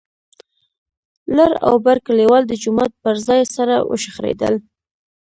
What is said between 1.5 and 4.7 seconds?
او بر کليوال د جومات پر ځای سره وشخړېدل.